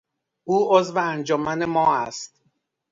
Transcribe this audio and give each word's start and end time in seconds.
او 0.47 0.55
عضو 0.75 0.97
انجمن 1.11 1.59
ما 1.73 1.87
است. 2.05 2.33